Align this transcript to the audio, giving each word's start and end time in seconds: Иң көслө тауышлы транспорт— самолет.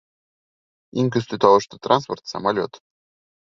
Иң 1.03 1.11
көслө 1.15 1.39
тауышлы 1.43 1.79
транспорт— 1.89 2.27
самолет. 2.33 2.81